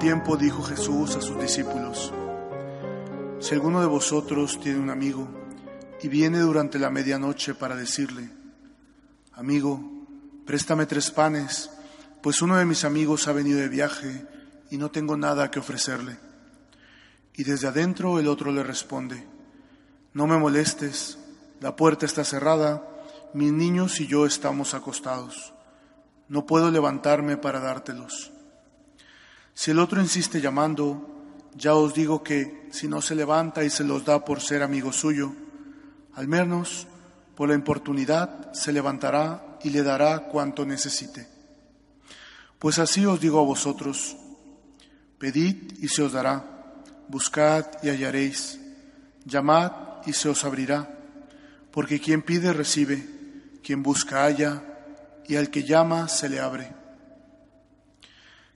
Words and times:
tiempo 0.00 0.38
dijo 0.38 0.62
Jesús 0.62 1.14
a 1.14 1.20
sus 1.20 1.38
discípulos, 1.38 2.10
si 3.38 3.54
alguno 3.54 3.82
de 3.82 3.86
vosotros 3.86 4.58
tiene 4.58 4.78
un 4.78 4.88
amigo 4.88 5.28
y 6.02 6.08
viene 6.08 6.38
durante 6.38 6.78
la 6.78 6.88
medianoche 6.88 7.54
para 7.54 7.76
decirle, 7.76 8.30
amigo, 9.34 9.78
préstame 10.46 10.86
tres 10.86 11.10
panes, 11.10 11.70
pues 12.22 12.40
uno 12.40 12.56
de 12.56 12.64
mis 12.64 12.84
amigos 12.84 13.28
ha 13.28 13.32
venido 13.32 13.60
de 13.60 13.68
viaje 13.68 14.26
y 14.70 14.78
no 14.78 14.90
tengo 14.90 15.18
nada 15.18 15.50
que 15.50 15.58
ofrecerle. 15.58 16.16
Y 17.34 17.44
desde 17.44 17.68
adentro 17.68 18.18
el 18.18 18.28
otro 18.28 18.52
le 18.52 18.62
responde, 18.62 19.26
no 20.14 20.26
me 20.26 20.38
molestes, 20.38 21.18
la 21.60 21.76
puerta 21.76 22.06
está 22.06 22.24
cerrada, 22.24 22.88
mis 23.34 23.52
niños 23.52 24.00
y 24.00 24.06
yo 24.06 24.24
estamos 24.24 24.72
acostados, 24.72 25.52
no 26.26 26.46
puedo 26.46 26.70
levantarme 26.70 27.36
para 27.36 27.60
dártelos. 27.60 28.32
Si 29.60 29.72
el 29.72 29.78
otro 29.78 30.00
insiste 30.00 30.40
llamando, 30.40 31.06
ya 31.54 31.74
os 31.74 31.92
digo 31.92 32.22
que 32.22 32.66
si 32.70 32.88
no 32.88 33.02
se 33.02 33.14
levanta 33.14 33.62
y 33.62 33.68
se 33.68 33.84
los 33.84 34.06
da 34.06 34.24
por 34.24 34.40
ser 34.40 34.62
amigo 34.62 34.90
suyo, 34.90 35.34
al 36.14 36.28
menos 36.28 36.86
por 37.34 37.50
la 37.50 37.56
importunidad 37.56 38.54
se 38.54 38.72
levantará 38.72 39.58
y 39.62 39.68
le 39.68 39.82
dará 39.82 40.28
cuanto 40.28 40.64
necesite. 40.64 41.28
Pues 42.58 42.78
así 42.78 43.04
os 43.04 43.20
digo 43.20 43.38
a 43.38 43.44
vosotros, 43.44 44.16
pedid 45.18 45.74
y 45.78 45.88
se 45.88 46.04
os 46.04 46.12
dará, 46.12 46.72
buscad 47.08 47.66
y 47.82 47.90
hallaréis, 47.90 48.58
llamad 49.26 49.72
y 50.06 50.14
se 50.14 50.30
os 50.30 50.42
abrirá, 50.42 50.88
porque 51.70 52.00
quien 52.00 52.22
pide 52.22 52.54
recibe, 52.54 53.06
quien 53.62 53.82
busca 53.82 54.24
halla, 54.24 54.62
y 55.28 55.36
al 55.36 55.50
que 55.50 55.64
llama 55.64 56.08
se 56.08 56.30
le 56.30 56.40
abre. 56.40 56.79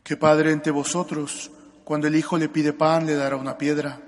¿Qué 0.05 0.19
padre 0.19 0.53
entre 0.53 0.71
vosotros, 0.71 1.51
cuando 1.83 2.09
el 2.09 2.15
hijo 2.15 2.37
le 2.37 2.51
pide 2.51 2.75
pan, 2.75 3.07
le 3.07 3.15
dará 3.15 3.37
una 3.37 3.57
piedra? 3.57 4.03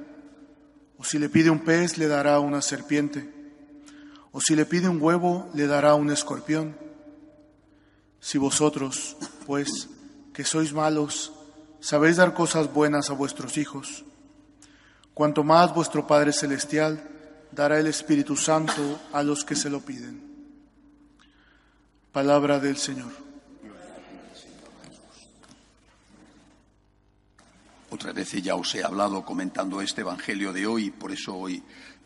¿O 0.98 1.04
si 1.04 1.18
le 1.18 1.30
pide 1.30 1.48
un 1.48 1.60
pez, 1.60 1.96
le 1.96 2.06
dará 2.06 2.38
una 2.38 2.60
serpiente? 2.60 3.32
¿O 4.30 4.38
si 4.42 4.54
le 4.54 4.66
pide 4.66 4.90
un 4.90 5.00
huevo, 5.00 5.48
le 5.54 5.66
dará 5.66 5.94
un 5.94 6.10
escorpión? 6.10 6.76
Si 8.20 8.36
vosotros, 8.36 9.16
pues, 9.46 9.88
que 10.34 10.44
sois 10.44 10.74
malos, 10.74 11.32
sabéis 11.80 12.16
dar 12.16 12.34
cosas 12.34 12.70
buenas 12.70 13.08
a 13.08 13.14
vuestros 13.14 13.56
hijos, 13.56 14.04
cuanto 15.14 15.44
más 15.44 15.74
vuestro 15.74 16.06
Padre 16.06 16.34
Celestial 16.34 17.02
dará 17.52 17.78
el 17.80 17.86
Espíritu 17.86 18.36
Santo 18.36 19.00
a 19.14 19.22
los 19.22 19.46
que 19.46 19.56
se 19.56 19.70
lo 19.70 19.80
piden. 19.80 20.20
Palabra 22.12 22.58
del 22.60 22.76
Señor. 22.76 23.25
Otras 27.96 28.14
veces 28.14 28.42
ya 28.42 28.56
os 28.56 28.74
he 28.74 28.84
hablado 28.84 29.24
comentando 29.24 29.80
este 29.80 30.02
Evangelio 30.02 30.52
de 30.52 30.66
hoy, 30.66 30.90
por 30.90 31.12
eso 31.12 31.34
hoy 31.34 31.62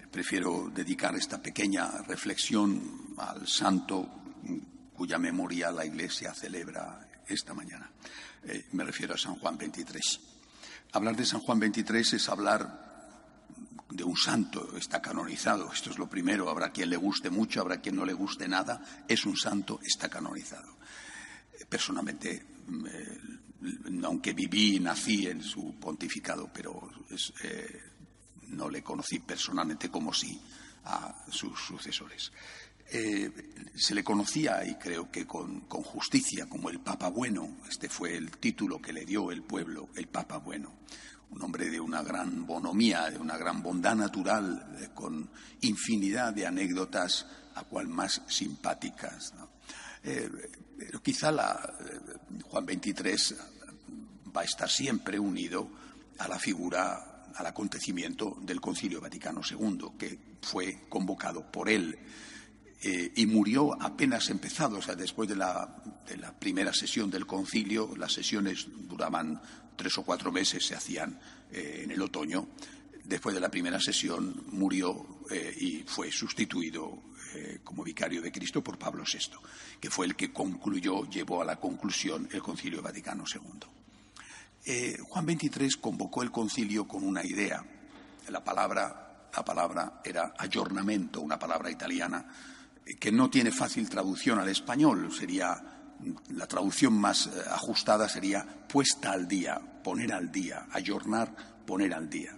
prefiero 0.09 0.71
dedicar 0.73 1.17
esta 1.17 1.43
pequeña 1.43 1.91
reflexión 2.07 3.13
al 3.19 3.49
santo 3.49 4.09
cuya 4.95 5.19
memoria 5.19 5.73
la 5.73 5.85
Iglesia 5.85 6.33
celebra 6.33 7.09
esta 7.27 7.55
mañana. 7.55 7.91
Eh, 8.45 8.67
me 8.71 8.85
refiero 8.85 9.15
a 9.15 9.19
San 9.19 9.35
Juan 9.35 9.59
23. 9.59 10.21
Hablar 10.93 11.17
de 11.17 11.27
San 11.27 11.41
Juan 11.41 11.59
23 11.59 12.13
es 12.13 12.29
hablar 12.29 13.83
de 13.91 14.05
un 14.05 14.17
santo, 14.17 14.77
está 14.77 15.03
canonizado, 15.03 15.73
esto 15.73 15.91
es 15.91 15.99
lo 15.99 16.09
primero, 16.09 16.49
habrá 16.51 16.71
quien 16.71 16.89
le 16.89 16.99
guste 16.99 17.31
mucho, 17.31 17.63
habrá 17.63 17.81
quien 17.81 17.97
no 17.97 18.05
le 18.05 18.13
guste 18.13 18.47
nada, 18.47 18.81
es 19.09 19.27
un 19.27 19.37
santo, 19.37 19.81
está 19.83 20.09
canonizado. 20.09 20.77
Personalmente, 21.69 22.47
eh, 22.87 23.19
aunque 24.05 24.33
viví 24.33 24.77
y 24.77 24.81
nací 24.81 25.27
en 25.27 25.43
su 25.43 25.75
pontificado, 25.75 26.51
pero 26.53 26.91
eh, 27.45 27.81
no 28.49 28.69
le 28.69 28.83
conocí 28.83 29.19
personalmente 29.19 29.91
como 29.91 30.13
sí 30.13 30.41
a 30.85 31.25
sus 31.31 31.59
sucesores. 31.61 32.33
Eh, 32.93 33.31
se 33.77 33.95
le 33.95 34.03
conocía, 34.03 34.65
y 34.67 34.75
creo 34.75 35.11
que 35.11 35.27
con, 35.27 35.61
justicia, 35.69 36.49
como 36.49 36.71
el 36.71 36.81
Papa 36.81 37.09
Bueno. 37.09 37.59
Este 37.69 37.89
fue 37.89 38.17
el 38.17 38.33
título 38.33 38.81
que 38.81 38.93
le 38.93 39.05
dio 39.05 39.31
el 39.31 39.43
pueblo, 39.43 39.91
el 39.95 40.09
Papa 40.09 40.39
Bueno. 40.39 40.75
Un 41.31 41.43
hombre 41.43 41.71
de 41.71 41.79
una 41.79 42.03
gran 42.03 42.45
bonomía, 42.47 43.09
de 43.09 43.19
una 43.19 43.37
gran 43.37 43.63
bondad 43.63 43.95
natural, 43.95 44.77
eh, 44.81 44.89
con 44.93 45.31
infinidad 45.61 46.33
de 46.33 46.47
anécdotas, 46.47 47.27
a 47.55 47.63
cual 47.63 47.87
más 47.87 48.23
simpáticas. 48.27 49.35
Pero 50.03 51.03
quizá 51.03 51.31
la, 51.31 51.77
Juan 52.45 52.65
XXIII 52.65 53.37
va 54.35 54.43
a 54.43 54.45
estar 54.45 54.69
siempre 54.69 55.19
unido 55.19 55.69
a 56.19 56.29
la 56.29 56.39
figura, 56.39 57.25
al 57.35 57.47
acontecimiento 57.47 58.37
del 58.41 58.61
Concilio 58.61 59.01
Vaticano 59.01 59.41
II, 59.49 59.93
que 59.99 60.19
fue 60.43 60.87
convocado 60.89 61.51
por 61.51 61.69
él 61.69 61.99
eh, 62.83 63.13
y 63.15 63.27
murió 63.27 63.77
apenas 63.81 64.31
empezado, 64.31 64.79
o 64.79 64.83
sea, 64.83 64.95
después 64.95 65.29
de 65.29 65.37
la, 65.37 65.69
primera 66.39 66.73
sesión 66.73 67.11
del 67.11 67.27
concilio, 67.27 67.95
las 67.97 68.13
sesiones 68.13 68.67
duraban 68.89 69.41
tres 69.77 69.99
o 69.99 70.03
cuatro 70.03 70.33
meses, 70.33 70.65
se 70.67 70.75
hacían 70.75 71.21
eh, 71.53 71.83
en 71.85 71.91
el 71.91 72.01
otoño. 72.01 72.49
Después 73.05 73.35
de 73.35 73.41
la 73.41 73.51
primera 73.51 73.81
sesión 73.81 74.45
murió 74.53 75.21
eh, 75.31 75.55
y 75.59 75.83
fue 75.87 76.11
sustituido 76.11 77.11
como 77.63 77.85
vicario 77.85 78.21
de 78.21 78.33
Cristo 78.33 78.61
por 78.61 78.77
Pablo 78.77 79.05
VI, 79.05 79.37
que 79.79 79.89
fue 79.89 80.05
el 80.05 80.17
que 80.17 80.33
concluyó, 80.33 81.09
llevó 81.09 81.41
a 81.41 81.45
la 81.45 81.61
conclusión 81.61 82.29
el 82.33 82.43
Concilio 82.43 82.83
Vaticano 82.83 83.23
II. 83.33 83.71
Eh, 84.65 84.99
Juan 85.09 85.25
XXIII 85.25 85.81
convocó 85.81 86.23
el 86.23 86.31
concilio 86.31 86.87
con 86.87 87.05
una 87.05 87.25
idea. 87.25 87.65
La 88.29 88.45
palabra, 88.45 89.29
la 89.35 89.45
palabra 89.45 90.01
era 90.05 90.35
aggiornamento, 90.37 91.21
una 91.21 91.39
palabra 91.39 91.71
italiana 91.71 92.27
eh, 92.85 92.97
que 92.97 93.11
no 93.11 93.31
tiene 93.31 93.51
fácil 93.53 93.89
traducción 93.89 94.39
al 94.39 94.49
español. 94.49 95.11
Sería 95.13 95.57
la 96.31 96.47
traducción 96.47 96.93
más 96.95 97.27
eh, 97.27 97.31
ajustada 97.51 98.09
sería 98.09 98.47
puesta 98.69 99.13
al 99.13 99.27
día, 99.27 99.59
poner 99.83 100.13
al 100.13 100.31
día, 100.31 100.67
ayornar, 100.73 101.35
poner 101.67 101.95
al 101.95 102.11
día. 102.11 102.37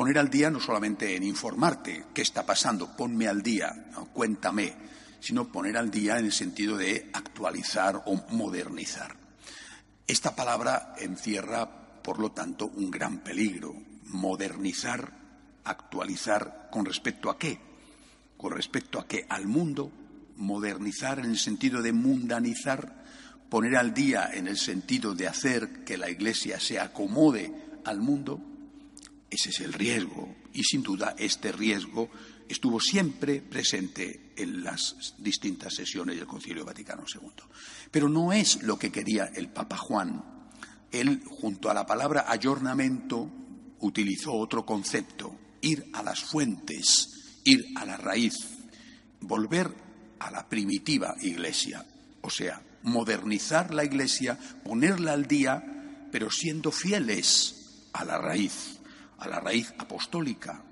Poner 0.00 0.16
al 0.16 0.30
día 0.30 0.48
no 0.48 0.60
solamente 0.60 1.14
en 1.14 1.22
informarte 1.24 2.06
qué 2.14 2.22
está 2.22 2.46
pasando, 2.46 2.96
ponme 2.96 3.28
al 3.28 3.42
día, 3.42 3.90
cuéntame, 4.14 4.72
sino 5.20 5.52
poner 5.52 5.76
al 5.76 5.90
día 5.90 6.18
en 6.18 6.24
el 6.24 6.32
sentido 6.32 6.78
de 6.78 7.10
actualizar 7.12 8.04
o 8.06 8.14
modernizar. 8.30 9.14
Esta 10.06 10.34
palabra 10.34 10.94
encierra, 10.98 11.68
por 12.02 12.18
lo 12.18 12.32
tanto, 12.32 12.68
un 12.68 12.90
gran 12.90 13.18
peligro. 13.18 13.74
Modernizar, 14.04 15.12
actualizar, 15.64 16.70
¿con 16.72 16.86
respecto 16.86 17.28
a 17.28 17.38
qué? 17.38 17.60
Con 18.38 18.52
respecto 18.52 18.98
a 18.98 19.06
qué? 19.06 19.26
Al 19.28 19.46
mundo, 19.48 19.92
modernizar 20.36 21.18
en 21.18 21.26
el 21.26 21.38
sentido 21.38 21.82
de 21.82 21.92
mundanizar, 21.92 23.04
poner 23.50 23.76
al 23.76 23.92
día 23.92 24.30
en 24.32 24.48
el 24.48 24.56
sentido 24.56 25.14
de 25.14 25.28
hacer 25.28 25.84
que 25.84 25.98
la 25.98 26.08
Iglesia 26.08 26.58
se 26.58 26.80
acomode 26.80 27.52
al 27.84 28.00
mundo, 28.00 28.46
ese 29.30 29.50
es 29.50 29.60
el 29.60 29.72
riesgo. 29.72 30.34
Y 30.52 30.64
sin 30.64 30.82
duda 30.82 31.14
este 31.16 31.52
riesgo 31.52 32.10
estuvo 32.48 32.80
siempre 32.80 33.40
presente 33.40 34.32
en 34.36 34.64
las 34.64 35.14
distintas 35.18 35.74
sesiones 35.74 36.16
del 36.16 36.26
Concilio 36.26 36.64
Vaticano 36.64 37.04
II. 37.06 37.30
Pero 37.90 38.08
no 38.08 38.32
es 38.32 38.62
lo 38.62 38.78
que 38.78 38.90
quería 38.90 39.26
el 39.34 39.48
Papa 39.48 39.76
Juan. 39.76 40.24
Él, 40.90 41.22
junto 41.24 41.70
a 41.70 41.74
la 41.74 41.86
palabra 41.86 42.26
ayornamiento, 42.28 43.30
utilizó 43.78 44.32
otro 44.32 44.66
concepto, 44.66 45.38
ir 45.60 45.88
a 45.92 46.02
las 46.02 46.20
fuentes, 46.20 47.08
ir 47.44 47.64
a 47.76 47.84
la 47.84 47.96
raíz, 47.96 48.34
volver 49.20 49.72
a 50.18 50.30
la 50.32 50.48
primitiva 50.48 51.14
iglesia, 51.20 51.86
o 52.20 52.30
sea, 52.30 52.60
modernizar 52.82 53.72
la 53.72 53.84
iglesia, 53.84 54.36
ponerla 54.64 55.12
al 55.12 55.26
día, 55.26 56.08
pero 56.10 56.30
siendo 56.30 56.72
fieles 56.72 57.88
a 57.92 58.04
la 58.04 58.18
raíz 58.18 58.79
a 59.20 59.28
la 59.28 59.40
raíz 59.40 59.72
apostólica, 59.78 60.62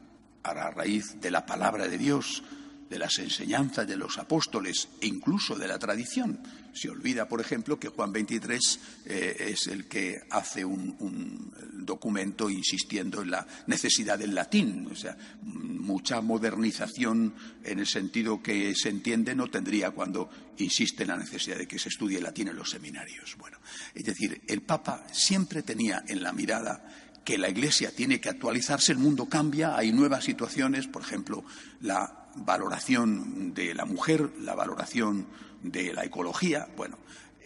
a 0.42 0.54
la 0.54 0.70
raíz 0.70 1.20
de 1.20 1.30
la 1.30 1.46
palabra 1.46 1.86
de 1.86 1.98
Dios, 1.98 2.42
de 2.88 2.98
las 2.98 3.18
enseñanzas 3.18 3.86
de 3.86 3.96
los 3.96 4.18
apóstoles 4.18 4.88
e 5.00 5.06
incluso 5.06 5.56
de 5.56 5.68
la 5.68 5.78
tradición. 5.78 6.40
Se 6.72 6.88
olvida, 6.88 7.28
por 7.28 7.40
ejemplo, 7.40 7.78
que 7.78 7.88
Juan 7.88 8.12
23 8.12 8.80
eh, 9.04 9.36
es 9.50 9.66
el 9.66 9.86
que 9.86 10.22
hace 10.30 10.64
un, 10.64 11.52
documento 11.88 12.50
insistiendo 12.50 13.22
en 13.22 13.30
la 13.30 13.46
necesidad 13.66 14.18
del 14.18 14.34
latín. 14.34 14.88
O 14.92 14.94
sea, 14.94 15.16
mucha 15.42 16.20
modernización 16.20 17.34
en 17.64 17.78
el 17.78 17.86
sentido 17.86 18.42
que 18.42 18.74
se 18.74 18.90
entiende 18.90 19.34
no 19.34 19.48
tendría 19.48 19.90
cuando 19.92 20.28
insiste 20.58 21.04
en 21.04 21.08
la 21.08 21.16
necesidad 21.16 21.56
de 21.56 21.66
que 21.66 21.78
se 21.78 21.88
estudie 21.88 22.20
latín 22.20 22.48
en 22.48 22.56
los 22.56 22.70
seminarios. 22.70 23.36
Bueno, 23.38 23.58
es 23.94 24.04
decir, 24.04 24.42
el 24.46 24.60
Papa 24.60 25.06
siempre 25.12 25.62
tenía 25.62 26.04
en 26.06 26.22
la 26.22 26.34
mirada 26.34 27.07
que 27.28 27.36
la 27.36 27.50
Iglesia 27.50 27.94
tiene 27.94 28.22
que 28.22 28.30
actualizarse, 28.30 28.90
el 28.90 28.96
mundo 28.96 29.28
cambia, 29.28 29.76
hay 29.76 29.92
nuevas 29.92 30.25
situaciones, 30.25 30.86
por 30.86 31.02
ejemplo, 31.02 31.44
la 31.82 32.30
valoración 32.36 33.52
de 33.52 33.75
la 33.75 33.84
mujer, 33.84 34.32
la 34.40 34.54
valoración 34.54 35.26
de 35.62 35.92
la 35.92 36.06
ecología, 36.06 36.66
bueno, 36.75 36.96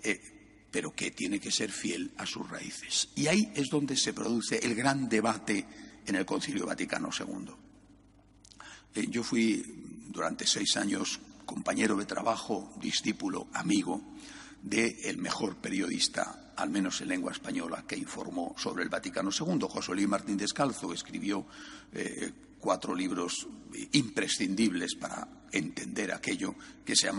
eh, 0.05 0.69
pero 0.71 0.95
que 0.95 1.11
tiene 1.11 1.41
que 1.41 1.51
ser 1.51 1.73
fiel 1.73 2.13
a 2.19 2.27
sus 2.27 2.49
raíces. 2.49 3.09
Y 3.17 3.27
ahí 3.27 3.51
es 3.57 3.71
donde 3.71 3.97
se 3.97 4.13
produce 4.13 4.65
el 4.65 4.77
gran 4.77 5.09
debate 5.09 5.67
en 6.07 6.15
el 6.15 6.25
Concilio 6.25 6.65
Vaticano 6.65 7.11
II. 7.19 7.51
Eh, 8.95 9.07
yo 9.11 9.25
fui 9.25 9.65
durante 10.11 10.47
seis 10.47 10.77
años 10.77 11.19
compañero 11.45 11.97
de 11.97 12.07
trabajo, 12.07 12.73
discípulo, 12.81 13.49
amigo 13.53 14.01
del 14.63 15.19
mejor 15.19 15.57
periodista, 15.57 16.42
al 16.57 16.71
menos 16.71 17.01
en 17.01 17.09
lengua 17.09 17.33
española, 17.33 17.85
que 17.87 17.97
informó 17.97 18.55
sobre 18.59 18.83
el 18.83 18.89
Vaticano 18.89 19.31
II. 19.31 19.67
José 19.69 19.95
Luis 19.95 20.09
Martín 20.09 20.37
Descalzo 20.37 20.93
escribió 20.93 21.47
eh, 21.93 22.33
cuatro 22.59 22.95
libros 22.95 23.49
imprescindibles 23.93 24.95
para 24.95 25.27
entender 25.51 26.13
aquello 26.13 26.55
que 26.85 26.95
se, 26.95 27.11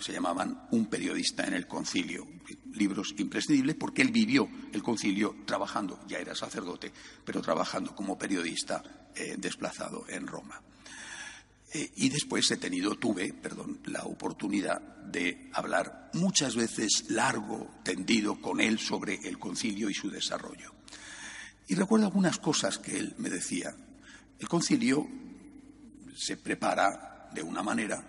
se 0.00 0.12
llamaban 0.12 0.66
Un 0.70 0.86
periodista 0.86 1.46
en 1.46 1.54
el 1.54 1.66
concilio. 1.66 2.26
Libros 2.72 3.14
imprescindibles 3.18 3.76
porque 3.76 4.02
él 4.02 4.10
vivió 4.10 4.48
el 4.72 4.82
concilio 4.82 5.36
trabajando, 5.44 6.00
ya 6.08 6.18
era 6.18 6.34
sacerdote, 6.34 6.92
pero 7.24 7.40
trabajando 7.40 7.94
como 7.94 8.18
periodista 8.18 8.82
eh, 9.14 9.36
desplazado 9.38 10.04
en 10.08 10.26
Roma. 10.26 10.60
Eh, 11.72 11.92
y 11.96 12.08
después 12.08 12.50
he 12.50 12.56
tenido, 12.56 12.96
tuve, 12.96 13.32
perdón, 13.32 13.80
la 13.86 14.02
oportunidad 14.04 14.80
de 14.80 15.50
hablar 15.52 16.10
muchas 16.14 16.56
veces 16.56 17.10
largo, 17.10 17.78
tendido 17.84 18.40
con 18.40 18.60
él 18.60 18.78
sobre 18.78 19.14
el 19.28 19.38
concilio 19.38 19.88
y 19.88 19.94
su 19.94 20.10
desarrollo. 20.10 20.74
Y 21.68 21.74
recuerdo 21.76 22.06
algunas 22.06 22.38
cosas 22.38 22.78
que 22.78 22.98
él 22.98 23.14
me 23.18 23.30
decía. 23.30 23.74
El 24.38 24.48
concilio 24.48 25.06
se 26.16 26.36
prepara 26.36 27.30
de 27.32 27.42
una 27.42 27.62
manera, 27.62 28.02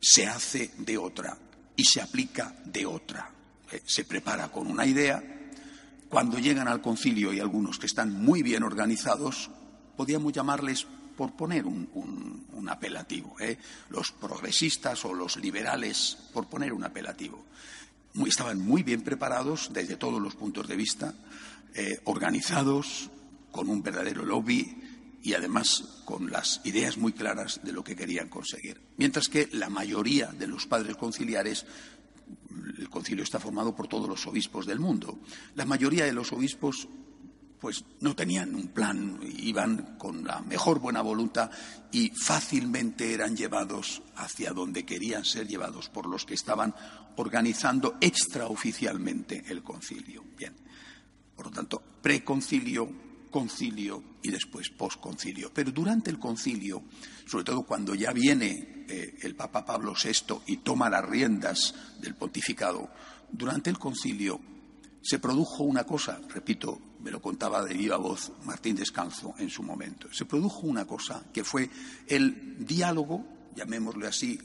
se 0.00 0.26
hace 0.26 0.70
de 0.78 0.96
otra 0.96 1.36
y 1.76 1.84
se 1.84 2.00
aplica 2.00 2.54
de 2.64 2.86
otra. 2.86 3.30
Eh, 3.70 3.82
se 3.84 4.04
prepara 4.04 4.50
con 4.50 4.66
una 4.66 4.86
idea. 4.86 5.22
Cuando 6.08 6.38
llegan 6.38 6.68
al 6.68 6.80
concilio 6.80 7.34
y 7.34 7.40
algunos 7.40 7.78
que 7.78 7.86
están 7.86 8.12
muy 8.12 8.42
bien 8.42 8.62
organizados, 8.62 9.50
podríamos 9.94 10.32
llamarles 10.32 10.86
por 11.18 11.34
poner 11.34 11.66
un, 11.66 12.68
apelativo, 12.70 13.34
¿eh? 13.40 13.58
los 13.88 14.12
progresistas 14.12 15.04
o 15.04 15.12
los 15.12 15.36
liberales, 15.38 16.16
por 16.32 16.46
poner 16.46 16.72
un 16.72 16.84
apelativo. 16.84 17.44
estaban 18.24 18.60
muy 18.60 18.84
bien 18.84 19.02
preparados 19.02 19.70
desde 19.72 19.96
todos 19.96 20.22
los 20.22 20.36
puntos 20.36 20.68
de 20.68 20.76
vista, 20.76 21.14
eh, 21.74 21.98
organizados, 22.04 23.10
con 23.50 23.68
un 23.68 23.82
verdadero 23.82 24.24
lobby 24.24 24.76
y 25.22 25.34
además 25.34 26.02
con 26.04 26.30
las 26.30 26.60
ideas 26.64 26.98
muy 26.98 27.12
claras 27.12 27.60
de 27.64 27.72
lo 27.72 27.82
que 27.82 27.96
querían 27.96 28.28
conseguir. 28.28 28.80
Mientras 28.96 29.28
que 29.28 29.48
la 29.52 29.70
mayoría 29.70 30.26
de 30.26 30.46
los 30.46 30.66
padres 30.66 30.96
conciliares 30.96 31.66
el 32.78 32.88
concilio 32.90 33.24
está 33.24 33.40
formado 33.40 33.74
por 33.74 33.88
todos 33.88 34.08
los 34.08 34.26
obispos 34.26 34.66
del 34.66 34.78
mundo. 34.78 35.18
La 35.56 35.64
mayoría 35.64 36.04
de 36.04 36.12
los 36.12 36.32
obispos 36.32 36.86
pues 37.60 37.84
no 38.00 38.14
tenían 38.14 38.54
un 38.54 38.68
plan, 38.68 39.18
iban 39.22 39.96
con 39.98 40.24
la 40.24 40.40
mejor 40.40 40.78
buena 40.78 41.02
voluntad 41.02 41.50
y 41.90 42.10
fácilmente 42.10 43.12
eran 43.12 43.36
llevados 43.36 44.02
hacia 44.16 44.52
donde 44.52 44.84
querían 44.84 45.24
ser 45.24 45.48
llevados 45.48 45.88
por 45.88 46.06
los 46.06 46.24
que 46.24 46.34
estaban 46.34 46.74
organizando 47.16 47.96
extraoficialmente 48.00 49.44
el 49.48 49.62
concilio. 49.62 50.24
Bien. 50.36 50.54
Por 51.34 51.46
lo 51.46 51.52
tanto, 51.52 51.82
preconcilio, 52.02 52.88
concilio 53.30 54.02
y 54.22 54.30
después 54.30 54.70
posconcilio. 54.70 55.52
Pero 55.52 55.70
durante 55.72 56.10
el 56.10 56.18
concilio, 56.18 56.82
sobre 57.26 57.44
todo 57.44 57.62
cuando 57.62 57.94
ya 57.94 58.12
viene 58.12 58.84
eh, 58.88 59.18
el 59.22 59.34
Papa 59.34 59.64
Pablo 59.64 59.94
VI 59.94 60.42
y 60.46 60.58
toma 60.58 60.90
las 60.90 61.08
riendas 61.08 61.74
del 62.00 62.14
pontificado, 62.14 62.90
durante 63.30 63.70
el 63.70 63.78
concilio 63.78 64.40
se 65.08 65.18
produjo 65.18 65.62
una 65.62 65.84
cosa, 65.84 66.20
repito, 66.28 66.78
me 67.00 67.10
lo 67.10 67.22
contaba 67.22 67.64
de 67.64 67.72
viva 67.72 67.96
voz 67.96 68.30
Martín 68.44 68.76
Descalzo 68.76 69.34
en 69.38 69.48
su 69.48 69.62
momento, 69.62 70.12
se 70.12 70.26
produjo 70.26 70.66
una 70.66 70.84
cosa 70.84 71.24
que 71.32 71.44
fue 71.44 71.70
el 72.06 72.66
diálogo, 72.66 73.24
llamémosle 73.56 74.06
así, 74.06 74.38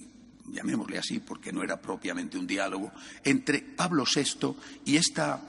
llamémosle 0.48 0.98
así 0.98 1.20
porque 1.20 1.52
no 1.52 1.64
era 1.64 1.82
propiamente 1.82 2.38
un 2.38 2.48
diálogo, 2.48 2.94
entre 3.26 3.60
Pablo 3.60 4.06
VI 4.06 4.56
y 4.86 4.96
esta 4.96 5.42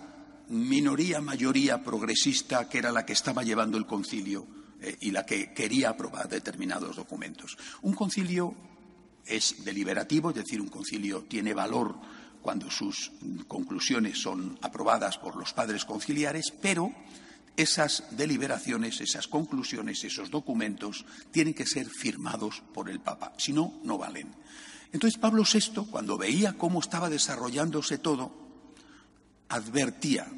minoría, 0.49 1.21
mayoría 1.21 1.85
progresista 1.85 2.69
que 2.69 2.79
era 2.79 2.91
la 2.91 3.07
que 3.07 3.13
estaba 3.13 3.45
llevando 3.45 3.79
el 3.79 3.87
concilio 3.87 4.45
eh, 4.81 4.97
y 5.03 5.13
la 5.13 5.25
que 5.25 5.55
quería 5.55 5.91
aprobar 5.91 6.29
determinados 6.29 6.97
documentos. 6.97 7.57
Un 7.83 7.95
concilio 7.95 8.53
es 9.25 9.65
deliberativo, 9.65 10.31
es 10.31 10.37
decir, 10.37 10.61
un 10.61 10.71
concilio 10.71 11.23
tiene 11.23 11.55
valor 11.55 11.95
cuando 12.45 12.71
sus 12.71 13.11
conclusiones 13.49 14.21
son 14.21 14.59
aprobadas 14.61 15.17
por 15.17 15.35
los 15.35 15.55
padres 15.55 15.87
conciliares, 15.87 16.53
pero 16.61 16.93
esas 17.57 18.05
deliberaciones, 18.11 19.01
esas 19.01 19.29
conclusiones, 19.29 20.05
esos 20.05 20.31
documentos 20.31 21.07
tienen 21.31 21.55
que 21.55 21.65
ser 21.65 21.89
firmados 21.89 22.63
por 22.75 22.91
el 22.91 23.01
Papa, 23.01 23.33
si 23.39 23.55
no, 23.55 23.81
no 23.83 23.97
valen. 23.97 24.29
Entonces 24.93 25.19
Pablo 25.19 25.43
VI, 25.51 25.87
cuando 25.91 26.19
veía 26.19 26.53
cómo 26.53 26.81
estaba 26.81 27.09
desarrollándose 27.09 27.97
todo, 27.97 28.31
advertía 29.49 30.31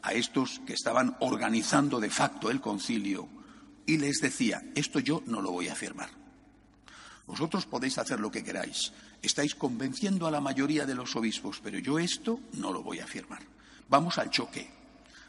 a 0.00 0.14
estos 0.14 0.62
que 0.66 0.72
estaban 0.72 1.14
organizando 1.20 2.00
de 2.00 2.08
facto 2.08 2.50
el 2.50 2.62
concilio 2.62 3.28
y 3.84 3.98
les 3.98 4.22
decía, 4.22 4.62
esto 4.74 4.98
yo 4.98 5.22
no 5.26 5.42
lo 5.42 5.52
voy 5.52 5.68
a 5.68 5.74
firmar. 5.74 6.23
Vosotros 7.26 7.66
podéis 7.66 7.98
hacer 7.98 8.20
lo 8.20 8.30
que 8.30 8.44
queráis. 8.44 8.92
Estáis 9.22 9.54
convenciendo 9.54 10.26
a 10.26 10.30
la 10.30 10.40
mayoría 10.40 10.84
de 10.84 10.94
los 10.94 11.16
obispos, 11.16 11.60
pero 11.62 11.78
yo 11.78 11.98
esto 11.98 12.40
no 12.54 12.72
lo 12.72 12.82
voy 12.82 13.00
a 13.00 13.06
firmar. 13.06 13.42
Vamos 13.88 14.18
al 14.18 14.30
choque. 14.30 14.68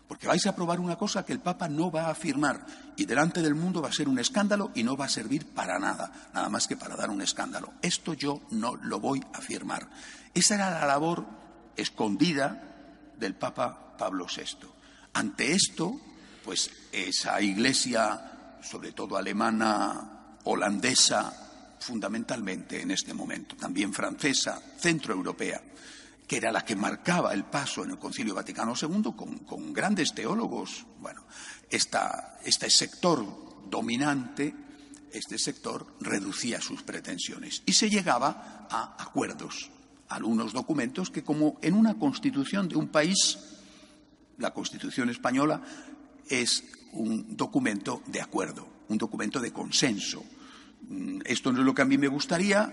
Porque 0.08 0.28
vais 0.28 0.46
a 0.46 0.52
aprobar 0.52 0.80
una 0.80 0.98
cosa 0.98 1.26
que 1.26 1.34
el 1.34 1.40
Papa 1.40 1.68
no 1.68 1.90
va 1.90 2.10
a 2.10 2.16
firmar 2.16 2.64
y 2.96 3.06
delante 3.06 3.42
del 3.42 3.56
mundo 3.56 3.82
va 3.82 3.90
a 3.90 3.94
ser 3.94 4.08
un 4.08 4.20
escándalo 4.20 4.72
y 4.76 4.84
no 4.84 4.96
va 4.96 5.06
a 5.06 5.10
servir 5.10 5.48
para 5.48 5.80
nada, 5.80 6.30
nada 6.32 6.48
más 6.50 6.68
que 6.68 6.78
para 6.78 6.96
dar 6.96 7.10
un 7.10 7.24
escándalo. 7.24 7.74
Esto 7.82 8.14
yo 8.14 8.42
no 8.52 8.76
lo 8.76 9.00
voy 9.00 9.24
a 9.34 9.42
firmar. 9.42 9.90
Esa 10.34 10.56
era 10.56 10.70
la 10.70 10.86
labor 10.86 11.26
escondida 11.76 12.62
del 13.18 13.34
Papa 13.34 13.96
Pablo 13.98 14.28
VI. 14.28 14.68
Ante 15.14 15.54
esto, 15.54 16.00
pues 16.44 16.70
esa 16.92 17.42
iglesia, 17.42 18.60
sobre 18.62 18.92
todo 18.92 19.18
alemana, 19.18 20.38
holandesa, 20.44 21.45
fundamentalmente 21.80 22.82
en 22.82 22.92
este 22.92 23.14
momento, 23.14 23.56
también 23.56 23.94
francesa, 23.94 24.62
centroeuropea, 24.80 25.62
que 26.28 26.38
era 26.38 26.52
la 26.52 26.66
que 26.66 26.76
marcaba 26.76 27.34
el 27.34 27.46
paso 27.46 27.84
en 27.84 27.92
el 27.92 28.00
Concilio 28.00 28.34
Vaticano 28.34 28.74
II 28.80 29.14
con, 29.46 29.74
grandes 29.74 30.14
teólogos. 30.14 30.86
Bueno, 31.00 31.24
este 31.70 32.70
sector 32.70 33.70
dominante, 33.70 34.54
este 35.12 35.38
sector 35.38 35.96
reducía 36.02 36.62
sus 36.62 36.84
pretensiones 36.84 37.62
y 37.66 37.74
se 37.74 37.90
llegaba 37.90 38.68
a 38.70 38.96
acuerdos, 39.02 39.70
a 40.10 40.16
algunos 40.16 40.54
documentos 40.54 41.10
que 41.10 41.24
como 41.24 41.58
en 41.62 41.74
una 41.74 41.96
constitución 41.96 42.68
de 42.68 42.76
un 42.76 42.88
país, 42.88 43.38
la 44.38 44.54
Constitución 44.54 45.10
española 45.10 45.62
es 46.28 46.64
un 46.94 47.38
documento 47.38 48.02
de 48.08 48.22
acuerdo, 48.22 48.68
un 48.90 48.98
documento 48.98 49.40
de 49.40 49.52
consenso, 49.52 50.24
esto 51.26 51.52
no 51.52 51.60
es 51.60 51.66
lo 51.66 51.74
que 51.74 51.82
a 51.82 51.86
mí 51.86 51.98
me 51.98 52.08
gustaría, 52.08 52.72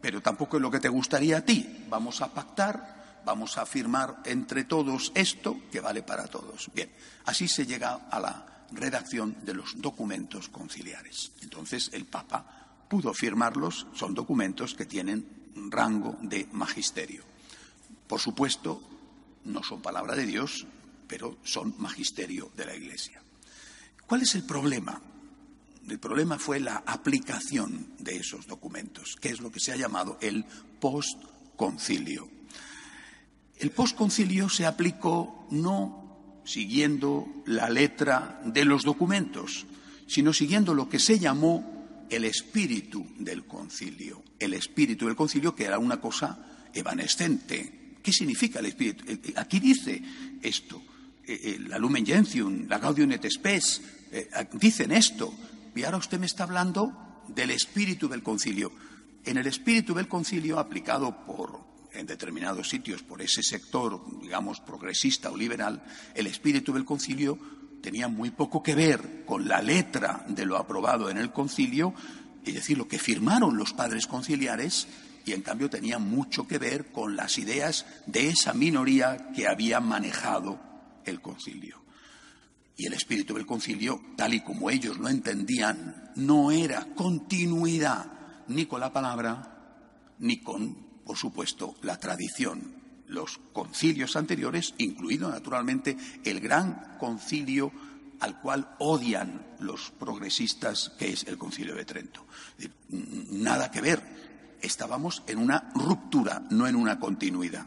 pero 0.00 0.20
tampoco 0.20 0.56
es 0.56 0.62
lo 0.62 0.70
que 0.70 0.80
te 0.80 0.88
gustaría 0.88 1.38
a 1.38 1.44
ti. 1.44 1.84
Vamos 1.88 2.20
a 2.22 2.32
pactar, 2.32 3.22
vamos 3.24 3.58
a 3.58 3.66
firmar 3.66 4.22
entre 4.24 4.64
todos 4.64 5.12
esto 5.14 5.56
que 5.70 5.80
vale 5.80 6.02
para 6.02 6.26
todos. 6.26 6.70
Bien, 6.74 6.90
así 7.26 7.48
se 7.48 7.66
llega 7.66 7.94
a 8.10 8.20
la 8.20 8.66
redacción 8.72 9.36
de 9.42 9.54
los 9.54 9.80
documentos 9.80 10.48
conciliares. 10.48 11.32
Entonces 11.42 11.90
el 11.92 12.06
Papa 12.06 12.86
pudo 12.88 13.14
firmarlos, 13.14 13.86
son 13.94 14.14
documentos 14.14 14.74
que 14.74 14.86
tienen 14.86 15.26
rango 15.70 16.16
de 16.22 16.48
magisterio. 16.52 17.24
Por 18.06 18.20
supuesto, 18.20 18.82
no 19.44 19.62
son 19.62 19.80
palabra 19.80 20.14
de 20.16 20.26
Dios, 20.26 20.66
pero 21.06 21.38
son 21.42 21.74
magisterio 21.78 22.50
de 22.56 22.64
la 22.64 22.74
Iglesia. 22.74 23.22
¿Cuál 24.06 24.22
es 24.22 24.34
el 24.34 24.44
problema? 24.44 25.00
El 25.88 25.98
problema 25.98 26.38
fue 26.38 26.60
la 26.60 26.82
aplicación 26.86 27.88
de 27.98 28.16
esos 28.16 28.46
documentos, 28.46 29.16
que 29.20 29.30
es 29.30 29.40
lo 29.40 29.50
que 29.50 29.60
se 29.60 29.72
ha 29.72 29.76
llamado 29.76 30.18
el 30.20 30.44
postconcilio. 30.80 32.28
El 33.58 33.70
postconcilio 33.70 34.48
se 34.48 34.66
aplicó 34.66 35.46
no 35.50 36.42
siguiendo 36.44 37.28
la 37.46 37.68
letra 37.68 38.40
de 38.44 38.64
los 38.64 38.82
documentos, 38.82 39.66
sino 40.06 40.32
siguiendo 40.32 40.74
lo 40.74 40.88
que 40.88 40.98
se 40.98 41.18
llamó 41.18 42.06
el 42.10 42.24
espíritu 42.24 43.06
del 43.18 43.44
concilio. 43.44 44.22
El 44.38 44.54
espíritu 44.54 45.06
del 45.06 45.16
concilio, 45.16 45.54
que 45.54 45.64
era 45.64 45.78
una 45.78 46.00
cosa 46.00 46.68
evanescente. 46.74 47.96
¿Qué 48.02 48.12
significa 48.12 48.58
el 48.58 48.66
espíritu? 48.66 49.04
Aquí 49.36 49.60
dice 49.60 50.02
esto. 50.42 50.82
Eh, 51.24 51.40
eh, 51.44 51.58
la 51.68 51.78
Lumen 51.78 52.04
Gentium, 52.04 52.66
la 52.66 52.78
Gaudium 52.78 53.12
et 53.12 53.30
Spes, 53.30 53.82
eh, 54.10 54.28
dicen 54.54 54.90
esto. 54.90 55.32
Y 55.74 55.84
ahora 55.84 55.98
usted 55.98 56.18
me 56.18 56.26
está 56.26 56.44
hablando 56.44 57.22
del 57.28 57.50
espíritu 57.50 58.08
del 58.08 58.22
concilio. 58.22 58.72
En 59.24 59.36
el 59.36 59.46
espíritu 59.46 59.94
del 59.94 60.08
concilio, 60.08 60.58
aplicado 60.58 61.24
por, 61.24 61.60
en 61.92 62.06
determinados 62.06 62.68
sitios 62.68 63.02
por 63.02 63.22
ese 63.22 63.42
sector, 63.42 64.00
digamos, 64.20 64.60
progresista 64.60 65.30
o 65.30 65.36
liberal, 65.36 65.82
el 66.14 66.26
espíritu 66.26 66.72
del 66.72 66.84
concilio 66.84 67.38
tenía 67.82 68.08
muy 68.08 68.30
poco 68.30 68.62
que 68.62 68.74
ver 68.74 69.24
con 69.24 69.48
la 69.48 69.62
letra 69.62 70.24
de 70.28 70.44
lo 70.44 70.56
aprobado 70.56 71.10
en 71.10 71.18
el 71.18 71.32
concilio, 71.32 71.94
es 72.44 72.54
decir, 72.54 72.78
lo 72.78 72.88
que 72.88 72.98
firmaron 72.98 73.56
los 73.56 73.72
padres 73.72 74.06
conciliares, 74.06 74.88
y 75.24 75.32
en 75.32 75.42
cambio 75.42 75.68
tenía 75.68 75.98
mucho 75.98 76.46
que 76.46 76.58
ver 76.58 76.90
con 76.90 77.14
las 77.14 77.38
ideas 77.38 77.86
de 78.06 78.28
esa 78.28 78.54
minoría 78.54 79.32
que 79.34 79.46
había 79.46 79.80
manejado 79.80 80.58
el 81.04 81.20
concilio. 81.20 81.80
Y 82.80 82.86
el 82.86 82.94
espíritu 82.94 83.34
del 83.34 83.44
concilio, 83.44 84.00
tal 84.16 84.32
y 84.32 84.40
como 84.40 84.70
ellos 84.70 84.96
lo 84.96 85.10
entendían, 85.10 86.12
no 86.16 86.50
era 86.50 86.86
continuidad 86.94 88.10
ni 88.48 88.64
con 88.64 88.80
la 88.80 88.90
palabra, 88.90 90.14
ni 90.18 90.40
con, 90.40 90.76
por 91.04 91.18
supuesto, 91.18 91.74
la 91.82 92.00
tradición. 92.00 92.72
Los 93.06 93.38
concilios 93.52 94.16
anteriores, 94.16 94.72
incluido 94.78 95.28
naturalmente 95.28 95.94
el 96.24 96.40
gran 96.40 96.96
concilio 96.98 97.70
al 98.20 98.40
cual 98.40 98.74
odian 98.78 99.44
los 99.58 99.90
progresistas, 99.90 100.94
que 100.98 101.12
es 101.12 101.24
el 101.24 101.36
concilio 101.36 101.74
de 101.74 101.84
Trento. 101.84 102.24
Nada 102.88 103.70
que 103.70 103.82
ver. 103.82 104.56
Estábamos 104.62 105.22
en 105.26 105.36
una 105.36 105.70
ruptura, 105.74 106.44
no 106.48 106.66
en 106.66 106.76
una 106.76 106.98
continuidad. 106.98 107.66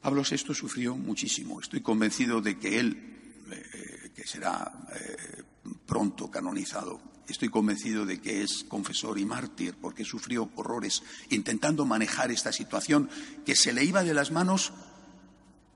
Pablo 0.00 0.24
VI 0.28 0.52
sufrió 0.52 0.96
muchísimo. 0.96 1.60
Estoy 1.60 1.80
convencido 1.80 2.40
de 2.40 2.58
que 2.58 2.80
él 2.80 3.10
eh, 3.52 3.89
que 4.20 4.28
será 4.28 4.70
eh, 4.92 5.42
pronto 5.86 6.30
canonizado. 6.30 7.00
Estoy 7.26 7.48
convencido 7.48 8.04
de 8.04 8.20
que 8.20 8.42
es 8.42 8.64
confesor 8.68 9.18
y 9.18 9.24
mártir 9.24 9.76
porque 9.80 10.04
sufrió 10.04 10.50
horrores 10.56 11.02
intentando 11.30 11.86
manejar 11.86 12.30
esta 12.30 12.52
situación 12.52 13.08
que 13.46 13.56
se 13.56 13.72
le 13.72 13.82
iba 13.82 14.02
de 14.02 14.12
las 14.12 14.30
manos 14.30 14.74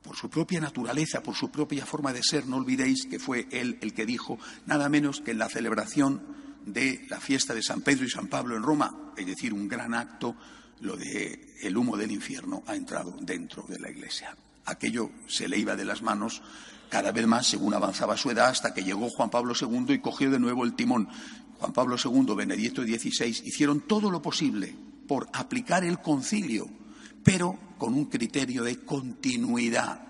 por 0.03 0.17
su 0.17 0.29
propia 0.29 0.61
naturaleza, 0.61 1.23
por 1.23 1.35
su 1.35 1.51
propia 1.51 1.87
forma 1.87 2.13
de 2.13 2.23
ser. 2.23 2.47
No 2.47 2.57
olvidéis 2.57 3.07
que 3.07 3.19
fue 3.19 3.49
él 3.51 3.79
el 3.81 3.95
que 3.95 4.05
dijo 4.05 4.39
nada 4.67 4.91
menos 4.91 5.23
que 5.23 5.31
en 5.31 5.39
la 5.39 5.49
celebración 5.49 6.21
de 6.67 7.07
la 7.09 7.21
fiesta 7.21 7.55
de 7.55 7.63
San 7.63 7.81
Pedro 7.81 8.05
y 8.05 8.11
San 8.11 8.27
Pablo 8.27 8.57
en 8.57 8.63
Roma, 8.63 9.15
es 9.17 9.27
decir, 9.27 9.55
un 9.55 9.69
gran 9.69 9.95
acto, 9.95 10.37
lo 10.81 10.97
de 10.97 11.55
el 11.63 11.77
humo 11.79 11.97
del 11.97 12.13
infierno 12.13 12.63
ha 12.67 12.77
entrado 12.77 13.17
dentro 13.23 13.65
de 13.67 13.79
la 13.79 13.91
iglesia. 13.91 14.37
Aquello 14.67 15.11
se 15.29 15.49
le 15.49 15.59
iba 15.59 15.77
de 15.77 15.85
las 15.87 16.03
manos 16.03 16.43
cada 16.95 17.11
vez 17.11 17.27
más 17.27 17.49
según 17.49 17.75
avanzaba 17.75 18.17
su 18.17 18.31
edad, 18.31 18.51
hasta 18.51 18.73
que 18.73 18.85
llegó 18.85 19.11
Juan 19.11 19.29
Pablo 19.29 19.53
II 19.61 19.95
y 19.95 19.99
cogió 19.99 20.31
de 20.31 20.39
nuevo 20.39 20.63
el 20.63 20.75
timón. 20.75 21.09
Juan 21.59 21.73
Pablo 21.73 21.97
II, 21.97 22.37
Benedicto 22.37 22.85
XVI 22.85 23.43
hicieron 23.47 23.81
todo 23.81 24.13
lo 24.13 24.23
posible 24.23 24.73
por 25.09 25.29
aplicar 25.33 25.83
el 25.83 25.99
concilio, 25.99 26.69
pero 27.25 27.59
con 27.79 27.95
un 27.95 28.05
criterio 28.05 28.63
de 28.63 28.85
continuidad 28.85 30.03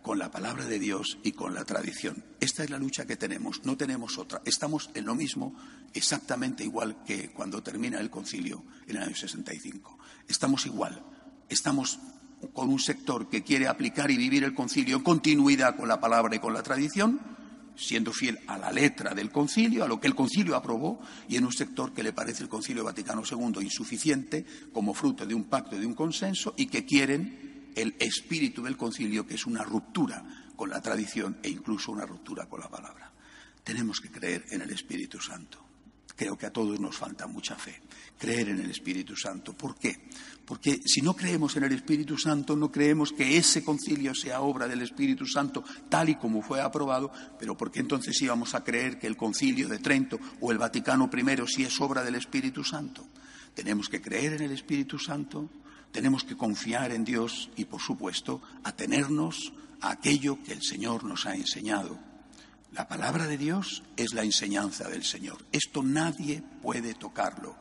con 0.00 0.18
la 0.18 0.30
palabra 0.30 0.64
de 0.64 0.78
Dios 0.78 1.18
y 1.22 1.32
con 1.32 1.52
la 1.52 1.66
tradición. 1.66 2.24
Esta 2.40 2.64
es 2.64 2.70
la 2.70 2.78
lucha 2.78 3.04
que 3.04 3.18
tenemos, 3.18 3.66
no 3.66 3.76
tenemos 3.76 4.16
otra. 4.16 4.40
Estamos 4.46 4.88
en 4.94 5.04
lo 5.04 5.14
mismo, 5.14 5.54
exactamente 5.92 6.64
igual 6.64 7.04
que 7.04 7.28
cuando 7.28 7.62
termina 7.62 8.00
el 8.00 8.08
concilio 8.08 8.64
en 8.86 8.96
el 8.96 9.02
año 9.02 9.14
65. 9.14 9.98
Estamos 10.26 10.64
igual, 10.64 10.98
estamos 11.50 11.98
con 12.52 12.68
un 12.68 12.78
sector 12.78 13.28
que 13.28 13.42
quiere 13.42 13.68
aplicar 13.68 14.10
y 14.10 14.16
vivir 14.16 14.44
el 14.44 14.54
concilio 14.54 14.96
en 14.96 15.02
continuidad 15.02 15.76
con 15.76 15.88
la 15.88 16.00
palabra 16.00 16.34
y 16.34 16.38
con 16.38 16.52
la 16.52 16.62
tradición, 16.62 17.20
siendo 17.76 18.12
fiel 18.12 18.38
a 18.46 18.58
la 18.58 18.70
letra 18.70 19.14
del 19.14 19.30
concilio, 19.30 19.84
a 19.84 19.88
lo 19.88 20.00
que 20.00 20.08
el 20.08 20.14
concilio 20.14 20.56
aprobó, 20.56 21.00
y 21.28 21.36
en 21.36 21.44
un 21.44 21.52
sector 21.52 21.92
que 21.92 22.02
le 22.02 22.12
parece 22.12 22.42
el 22.42 22.48
concilio 22.48 22.84
Vaticano 22.84 23.22
II 23.28 23.62
insuficiente 23.62 24.44
como 24.72 24.94
fruto 24.94 25.26
de 25.26 25.34
un 25.34 25.44
pacto, 25.44 25.78
de 25.78 25.86
un 25.86 25.94
consenso, 25.94 26.54
y 26.56 26.66
que 26.66 26.84
quieren 26.84 27.72
el 27.74 27.94
espíritu 27.98 28.62
del 28.62 28.76
concilio, 28.76 29.26
que 29.26 29.34
es 29.34 29.46
una 29.46 29.62
ruptura 29.62 30.24
con 30.56 30.68
la 30.68 30.80
tradición 30.80 31.38
e 31.42 31.48
incluso 31.48 31.90
una 31.92 32.04
ruptura 32.04 32.46
con 32.46 32.60
la 32.60 32.68
palabra. 32.68 33.12
Tenemos 33.64 34.00
que 34.00 34.10
creer 34.10 34.44
en 34.50 34.62
el 34.62 34.70
Espíritu 34.70 35.20
Santo. 35.20 35.71
Creo 36.16 36.36
que 36.36 36.46
a 36.46 36.52
todos 36.52 36.78
nos 36.78 36.96
falta 36.96 37.26
mucha 37.26 37.56
fe. 37.56 37.80
Creer 38.18 38.50
en 38.50 38.60
el 38.60 38.70
Espíritu 38.70 39.16
Santo. 39.16 39.54
¿Por 39.54 39.76
qué? 39.76 40.08
Porque 40.44 40.80
si 40.84 41.00
no 41.00 41.14
creemos 41.14 41.56
en 41.56 41.64
el 41.64 41.72
Espíritu 41.72 42.18
Santo, 42.18 42.56
no 42.56 42.70
creemos 42.70 43.12
que 43.12 43.36
ese 43.36 43.64
concilio 43.64 44.14
sea 44.14 44.40
obra 44.42 44.68
del 44.68 44.82
Espíritu 44.82 45.26
Santo 45.26 45.64
tal 45.88 46.08
y 46.08 46.16
como 46.16 46.42
fue 46.42 46.60
aprobado, 46.60 47.10
pero 47.38 47.56
¿por 47.56 47.70
qué 47.70 47.80
entonces 47.80 48.20
íbamos 48.20 48.54
a 48.54 48.62
creer 48.62 48.98
que 48.98 49.06
el 49.06 49.16
concilio 49.16 49.68
de 49.68 49.78
Trento 49.78 50.18
o 50.40 50.52
el 50.52 50.58
Vaticano 50.58 51.08
I 51.12 51.46
sí 51.46 51.64
es 51.64 51.80
obra 51.80 52.02
del 52.02 52.16
Espíritu 52.16 52.64
Santo? 52.64 53.06
Tenemos 53.54 53.88
que 53.88 54.00
creer 54.00 54.34
en 54.34 54.42
el 54.42 54.52
Espíritu 54.52 54.98
Santo, 54.98 55.48
tenemos 55.90 56.24
que 56.24 56.36
confiar 56.36 56.92
en 56.92 57.04
Dios 57.04 57.50
y, 57.56 57.64
por 57.66 57.80
supuesto, 57.80 58.42
atenernos 58.64 59.52
a 59.80 59.92
aquello 59.92 60.42
que 60.42 60.52
el 60.52 60.62
Señor 60.62 61.04
nos 61.04 61.26
ha 61.26 61.34
enseñado 61.34 62.11
la 62.72 62.88
palabra 62.88 63.26
de 63.26 63.36
Dios 63.36 63.82
es 63.96 64.14
la 64.14 64.22
enseñanza 64.22 64.88
del 64.88 65.04
Señor. 65.04 65.44
Esto 65.52 65.82
nadie 65.82 66.42
puede 66.62 66.94
tocarlo. 66.94 67.56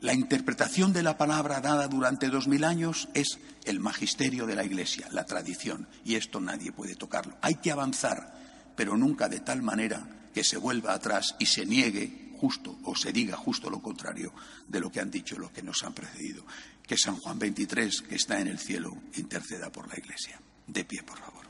La 0.00 0.14
interpretación 0.14 0.92
de 0.92 1.02
la 1.02 1.16
palabra 1.16 1.60
dada 1.60 1.88
durante 1.88 2.28
dos 2.28 2.48
mil 2.48 2.64
años 2.64 3.08
es 3.14 3.38
el 3.64 3.80
magisterio 3.80 4.46
de 4.46 4.56
la 4.56 4.64
Iglesia, 4.64 5.08
la 5.10 5.24
tradición, 5.24 5.88
y 6.04 6.16
esto 6.16 6.40
nadie 6.40 6.72
puede 6.72 6.96
tocarlo. 6.96 7.36
Hay 7.40 7.56
que 7.56 7.70
avanzar, 7.70 8.34
pero 8.76 8.96
nunca 8.96 9.28
de 9.28 9.40
tal 9.40 9.62
manera 9.62 10.28
que 10.34 10.44
se 10.44 10.56
vuelva 10.56 10.94
atrás 10.94 11.36
y 11.38 11.46
se 11.46 11.66
niegue 11.66 12.32
justo 12.38 12.78
o 12.84 12.96
se 12.96 13.12
diga 13.12 13.36
justo 13.36 13.70
lo 13.70 13.80
contrario 13.80 14.32
de 14.66 14.80
lo 14.80 14.90
que 14.90 15.00
han 15.00 15.10
dicho 15.10 15.38
los 15.38 15.52
que 15.52 15.62
nos 15.62 15.82
han 15.84 15.92
precedido. 15.92 16.44
Que 16.84 16.96
San 16.96 17.16
Juan 17.16 17.38
23, 17.38 18.02
que 18.02 18.16
está 18.16 18.40
en 18.40 18.48
el 18.48 18.58
cielo, 18.58 18.96
interceda 19.14 19.70
por 19.70 19.88
la 19.88 19.98
Iglesia. 19.98 20.40
De 20.66 20.84
pie, 20.84 21.02
por 21.02 21.18
favor. 21.18 21.41